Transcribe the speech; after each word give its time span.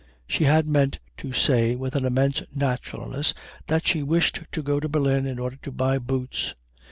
She 0.25 0.45
had 0.45 0.65
meant 0.65 0.99
to 1.17 1.31
say 1.31 1.75
with 1.75 1.95
an 1.95 2.05
immense 2.05 2.41
naturalness 2.55 3.35
that 3.67 3.85
she 3.85 4.01
wished 4.01 4.41
to 4.51 4.63
go 4.63 4.79
to 4.79 4.89
Berlin 4.89 5.27
in 5.27 5.37
order 5.37 5.57
to 5.57 5.71
buy 5.71 5.99
boots. 5.99 6.55